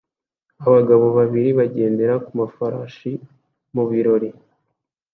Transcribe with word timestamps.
Abagabo 0.65 1.05
babiri 1.17 1.49
bagendera 1.59 2.13
ku 2.25 2.31
mafarashi 2.39 3.11
mu 3.73 3.83
birori 3.89 4.29